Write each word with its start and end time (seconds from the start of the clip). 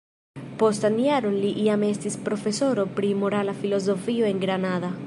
Postan 0.61 0.95
jaron 1.09 1.35
li 1.43 1.51
jam 1.67 1.85
estis 1.89 2.17
profesoro 2.31 2.87
pri 2.99 3.13
morala 3.25 3.57
filozofio 3.63 4.33
en 4.35 4.43
Granada. 4.49 4.95